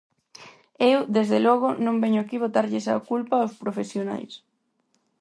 Eu, 0.91 0.99
desde 1.15 1.37
logo, 1.47 1.67
non 1.85 2.01
veño 2.03 2.19
aquí 2.21 2.37
botarlles 2.45 2.85
a 2.93 3.05
culpa 3.09 3.35
aos 3.39 3.57
profesionais. 3.63 4.33